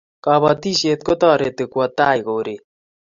kabotishee 0.23 0.95
kutoreti 1.05 1.63
kuwo 1.71 1.85
tai 1.97 2.19
koree 2.27 2.61